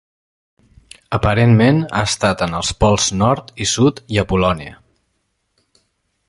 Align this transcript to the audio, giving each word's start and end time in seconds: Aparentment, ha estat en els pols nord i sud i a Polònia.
Aparentment, 1.17 1.81
ha 1.99 2.01
estat 2.13 2.41
en 2.45 2.55
els 2.61 2.71
pols 2.85 3.11
nord 3.19 3.53
i 3.67 3.69
sud 3.75 4.03
i 4.17 4.21
a 4.23 4.25
Polònia. 4.33 4.81